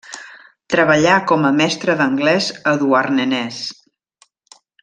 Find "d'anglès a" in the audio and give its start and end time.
2.01-2.77